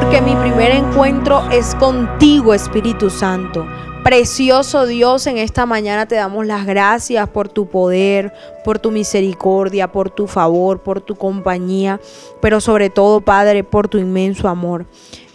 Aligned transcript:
porque 0.00 0.22
mi 0.22 0.34
primer 0.34 0.70
encuentro 0.70 1.42
es 1.50 1.74
contigo, 1.74 2.54
Espíritu 2.54 3.10
Santo. 3.10 3.66
Precioso 4.02 4.86
Dios, 4.86 5.26
en 5.26 5.36
esta 5.36 5.66
mañana 5.66 6.06
te 6.06 6.14
damos 6.14 6.46
las 6.46 6.64
gracias 6.64 7.28
por 7.28 7.50
tu 7.50 7.66
poder, 7.66 8.32
por 8.64 8.78
tu 8.78 8.90
misericordia, 8.90 9.92
por 9.92 10.08
tu 10.08 10.26
favor, 10.26 10.80
por 10.80 11.02
tu 11.02 11.16
compañía, 11.16 12.00
pero 12.40 12.62
sobre 12.62 12.88
todo, 12.88 13.20
Padre, 13.20 13.62
por 13.62 13.88
tu 13.88 13.98
inmenso 13.98 14.48
amor. 14.48 14.86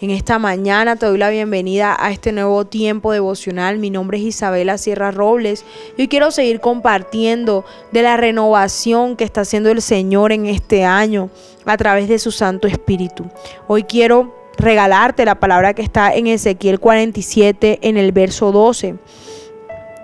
En 0.02 0.09
esta 0.09 0.40
mañana 0.40 0.95
te 0.95 1.05
doy 1.05 1.20
la 1.20 1.30
bienvenida 1.30 1.95
a 2.00 2.12
este 2.12 2.32
nuevo 2.32 2.66
tiempo 2.66 3.12
devocional. 3.12 3.77
Mi 3.77 3.91
nombre 3.91 4.18
es 4.18 4.23
Isabela 4.23 4.80
Sierra 4.80 5.12
Robles 5.12 5.63
y 5.95 6.08
quiero 6.08 6.32
seguir 6.32 6.59
compartiendo 6.59 7.66
de 7.91 8.02
la 8.02 8.18
renovación 8.18 9.16
que 9.16 9.26
está 9.26 9.41
haciendo 9.41 9.70
el 9.70 9.84
Señor 9.84 10.32
en 10.32 10.48
este 10.48 10.86
año 10.86 11.30
a 11.66 11.77
través 11.77 12.09
de 12.09 12.18
su 12.18 12.32
Santo 12.32 12.68
Espíritu. 12.68 13.26
Hoy 13.68 13.84
quiero 13.84 14.45
regalarte 14.58 15.26
la 15.26 15.40
palabra 15.40 15.73
que 15.73 15.82
está 15.82 16.14
en 16.14 16.27
Ezequiel 16.27 16.80
47 16.80 17.80
en 17.82 17.98
el 17.98 18.12
verso 18.12 18.52
12. 18.52 18.95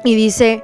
Y 0.03 0.15
dice 0.15 0.63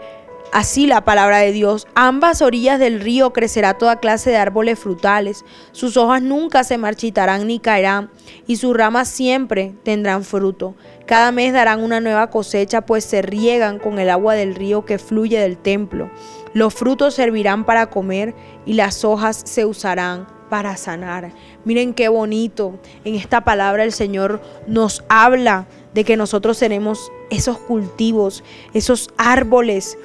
así 0.53 0.87
la 0.87 1.03
palabra 1.03 1.39
de 1.39 1.51
Dios, 1.51 1.87
ambas 1.93 2.41
orillas 2.41 2.79
del 2.79 3.01
río 3.01 3.33
crecerá 3.33 3.77
toda 3.77 3.99
clase 3.99 4.29
de 4.29 4.37
árboles 4.37 4.79
frutales, 4.79 5.45
sus 5.71 5.97
hojas 5.97 6.21
nunca 6.21 6.63
se 6.63 6.77
marchitarán 6.77 7.47
ni 7.47 7.59
caerán, 7.59 8.09
y 8.47 8.55
sus 8.55 8.75
ramas 8.75 9.09
siempre 9.09 9.75
tendrán 9.83 10.23
fruto. 10.23 10.75
Cada 11.05 11.31
mes 11.31 11.53
darán 11.53 11.83
una 11.83 11.99
nueva 11.99 12.29
cosecha, 12.29 12.81
pues 12.81 13.03
se 13.03 13.21
riegan 13.21 13.77
con 13.77 13.99
el 13.99 14.09
agua 14.09 14.35
del 14.35 14.55
río 14.55 14.85
que 14.85 14.97
fluye 14.97 15.39
del 15.39 15.57
templo. 15.57 16.09
Los 16.53 16.73
frutos 16.73 17.13
servirán 17.13 17.65
para 17.65 17.87
comer 17.87 18.33
y 18.65 18.73
las 18.73 19.03
hojas 19.05 19.41
se 19.45 19.65
usarán 19.65 20.36
para 20.49 20.77
sanar. 20.77 21.31
Miren 21.65 21.93
qué 21.93 22.07
bonito. 22.07 22.79
En 23.03 23.15
esta 23.15 23.41
palabra 23.41 23.83
el 23.83 23.91
Señor 23.91 24.41
nos 24.67 25.03
habla 25.09 25.67
de 25.93 26.03
que 26.03 26.17
nosotros 26.17 26.59
tenemos 26.59 27.11
esos 27.29 27.57
cultivos, 27.57 28.43
esos 28.73 29.09
árboles 29.17 29.97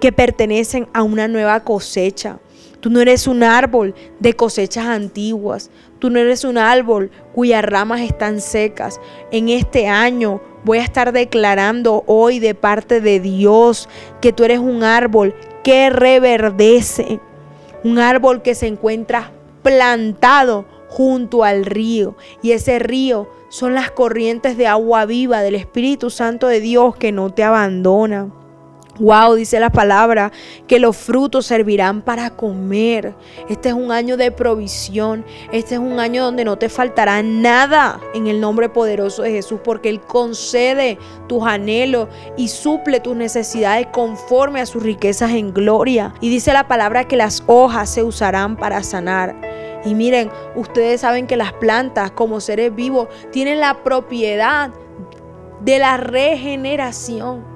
que 0.00 0.12
pertenecen 0.12 0.88
a 0.92 1.02
una 1.02 1.28
nueva 1.28 1.60
cosecha. 1.60 2.38
Tú 2.80 2.90
no 2.90 3.00
eres 3.00 3.26
un 3.26 3.42
árbol 3.42 3.94
de 4.20 4.34
cosechas 4.34 4.86
antiguas. 4.86 5.70
Tú 5.98 6.10
no 6.10 6.18
eres 6.20 6.44
un 6.44 6.58
árbol 6.58 7.10
cuyas 7.34 7.64
ramas 7.64 8.00
están 8.00 8.40
secas. 8.40 9.00
En 9.32 9.48
este 9.48 9.88
año 9.88 10.40
voy 10.64 10.78
a 10.78 10.84
estar 10.84 11.12
declarando 11.12 12.04
hoy 12.06 12.38
de 12.38 12.54
parte 12.54 13.00
de 13.00 13.18
Dios 13.18 13.88
que 14.20 14.32
tú 14.32 14.44
eres 14.44 14.58
un 14.58 14.84
árbol 14.84 15.34
que 15.64 15.90
reverdece. 15.90 17.18
Un 17.82 17.98
árbol 17.98 18.42
que 18.42 18.54
se 18.54 18.66
encuentra 18.66 19.32
plantado 19.66 20.64
junto 20.88 21.42
al 21.42 21.66
río. 21.66 22.14
Y 22.40 22.52
ese 22.52 22.78
río 22.78 23.28
son 23.48 23.74
las 23.74 23.90
corrientes 23.90 24.56
de 24.56 24.68
agua 24.68 25.06
viva 25.06 25.40
del 25.40 25.56
Espíritu 25.56 26.08
Santo 26.08 26.46
de 26.46 26.60
Dios 26.60 26.94
que 26.94 27.10
no 27.10 27.30
te 27.30 27.42
abandona. 27.42 28.30
Wow, 28.98 29.34
dice 29.34 29.60
la 29.60 29.68
palabra 29.70 30.32
que 30.66 30.78
los 30.78 30.96
frutos 30.96 31.46
servirán 31.46 32.00
para 32.00 32.30
comer. 32.30 33.14
Este 33.48 33.68
es 33.68 33.74
un 33.74 33.92
año 33.92 34.16
de 34.16 34.30
provisión. 34.30 35.24
Este 35.52 35.74
es 35.74 35.80
un 35.80 36.00
año 36.00 36.24
donde 36.24 36.44
no 36.44 36.56
te 36.56 36.70
faltará 36.70 37.22
nada 37.22 38.00
en 38.14 38.26
el 38.26 38.40
nombre 38.40 38.70
poderoso 38.70 39.22
de 39.22 39.32
Jesús, 39.32 39.60
porque 39.62 39.90
Él 39.90 40.00
concede 40.00 40.98
tus 41.28 41.44
anhelos 41.44 42.08
y 42.38 42.48
suple 42.48 43.00
tus 43.00 43.14
necesidades 43.14 43.88
conforme 43.92 44.62
a 44.62 44.66
sus 44.66 44.82
riquezas 44.82 45.32
en 45.32 45.52
gloria. 45.52 46.14
Y 46.22 46.30
dice 46.30 46.54
la 46.54 46.66
palabra 46.66 47.06
que 47.06 47.16
las 47.16 47.42
hojas 47.46 47.90
se 47.90 48.02
usarán 48.02 48.56
para 48.56 48.82
sanar. 48.82 49.36
Y 49.84 49.94
miren, 49.94 50.30
ustedes 50.54 51.02
saben 51.02 51.26
que 51.26 51.36
las 51.36 51.52
plantas 51.52 52.12
como 52.12 52.40
seres 52.40 52.74
vivos 52.74 53.08
tienen 53.30 53.60
la 53.60 53.82
propiedad 53.84 54.70
de 55.60 55.78
la 55.78 55.98
regeneración. 55.98 57.55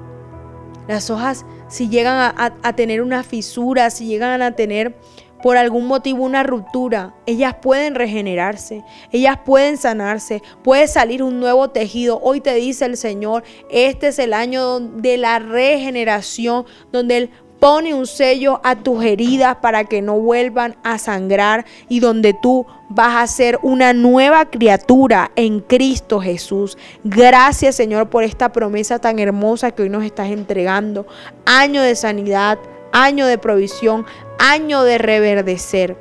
Las 0.87 1.09
hojas, 1.09 1.45
si 1.67 1.89
llegan 1.89 2.33
a, 2.37 2.75
tener 2.75 3.01
una 3.01 3.23
fisura, 3.23 3.89
si 3.89 4.05
llegan 4.05 4.41
a 4.41 4.55
tener 4.55 4.95
por 5.41 5.57
algún 5.57 5.87
motivo 5.87 6.23
una 6.23 6.43
ruptura, 6.43 7.15
ellas 7.25 7.55
pueden 7.61 7.95
regenerarse, 7.95 8.83
ellas 9.11 9.39
pueden 9.43 9.77
sanarse, 9.77 10.41
puede 10.63 10.87
salir 10.87 11.23
un 11.23 11.39
nuevo 11.39 11.69
tejido. 11.69 12.19
Hoy 12.21 12.41
te 12.41 12.53
dice 12.53 12.85
el 12.85 12.97
Señor, 12.97 13.43
este 13.69 14.09
es 14.09 14.19
el 14.19 14.33
año 14.33 14.79
de 14.79 15.17
la 15.17 15.39
regeneración, 15.39 16.65
donde 16.91 17.17
Él 17.17 17.29
pone 17.61 17.93
un 17.93 18.07
sello 18.07 18.59
a 18.63 18.75
tus 18.75 19.05
heridas 19.05 19.57
para 19.57 19.83
que 19.83 20.01
no 20.01 20.19
vuelvan 20.19 20.75
a 20.83 20.97
sangrar 20.97 21.63
y 21.87 21.99
donde 21.99 22.33
tú 22.33 22.65
vas 22.89 23.17
a 23.17 23.27
ser 23.27 23.59
una 23.61 23.93
nueva 23.93 24.45
criatura 24.45 25.29
en 25.35 25.59
Cristo 25.59 26.19
Jesús. 26.19 26.75
Gracias 27.03 27.75
Señor 27.75 28.09
por 28.09 28.23
esta 28.23 28.51
promesa 28.51 28.97
tan 28.97 29.19
hermosa 29.19 29.69
que 29.69 29.83
hoy 29.83 29.89
nos 29.89 30.03
estás 30.03 30.31
entregando. 30.31 31.05
Año 31.45 31.83
de 31.83 31.95
sanidad, 31.95 32.57
año 32.93 33.27
de 33.27 33.37
provisión, 33.37 34.07
año 34.39 34.81
de 34.81 34.97
reverdecer 34.97 35.95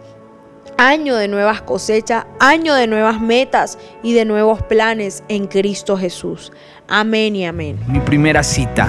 año 0.78 1.14
de 1.16 1.28
nuevas 1.28 1.60
cosechas, 1.60 2.24
año 2.38 2.74
de 2.74 2.86
nuevas 2.86 3.20
metas 3.20 3.78
y 4.02 4.14
de 4.14 4.24
nuevos 4.24 4.62
planes 4.62 5.22
en 5.28 5.46
Cristo 5.46 5.98
Jesús. 5.98 6.52
Amén 6.88 7.36
y 7.36 7.44
amén. 7.44 7.78
Mi 7.86 8.00
primera 8.00 8.42
cita 8.42 8.88